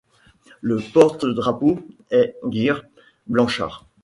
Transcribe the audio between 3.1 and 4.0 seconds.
Blanchart.